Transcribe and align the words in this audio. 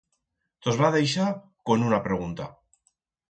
Tos 0.67 0.79
va 0.83 0.89
deixar 0.95 1.27
con 1.71 1.85
una 1.89 1.99
pregunta. 2.09 2.47